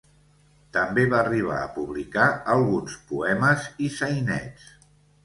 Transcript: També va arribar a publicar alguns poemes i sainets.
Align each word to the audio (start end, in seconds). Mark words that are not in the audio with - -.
També 0.77 1.01
va 1.11 1.19
arribar 1.25 1.57
a 1.65 1.67
publicar 1.75 2.25
alguns 2.53 2.97
poemes 3.13 3.69
i 3.89 3.91
sainets. 3.99 4.73